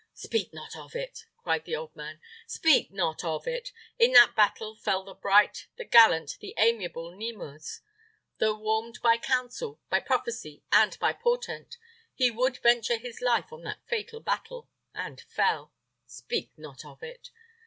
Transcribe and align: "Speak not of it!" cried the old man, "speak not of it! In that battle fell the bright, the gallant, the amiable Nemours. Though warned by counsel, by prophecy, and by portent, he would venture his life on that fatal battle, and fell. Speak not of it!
"Speak 0.15 0.51
not 0.51 0.75
of 0.75 0.95
it!" 0.95 1.27
cried 1.37 1.63
the 1.65 1.75
old 1.75 1.95
man, 1.95 2.19
"speak 2.47 2.89
not 2.91 3.23
of 3.23 3.47
it! 3.47 3.71
In 3.99 4.13
that 4.13 4.35
battle 4.35 4.75
fell 4.75 5.03
the 5.03 5.13
bright, 5.13 5.67
the 5.77 5.85
gallant, 5.85 6.39
the 6.41 6.55
amiable 6.57 7.15
Nemours. 7.15 7.81
Though 8.39 8.57
warned 8.57 8.97
by 9.03 9.19
counsel, 9.19 9.79
by 9.91 9.99
prophecy, 9.99 10.63
and 10.71 10.97
by 10.97 11.13
portent, 11.13 11.77
he 12.15 12.31
would 12.31 12.57
venture 12.63 12.97
his 12.97 13.21
life 13.21 13.53
on 13.53 13.61
that 13.65 13.85
fatal 13.85 14.21
battle, 14.21 14.67
and 14.95 15.21
fell. 15.21 15.71
Speak 16.07 16.51
not 16.57 16.83
of 16.83 17.03
it! 17.03 17.29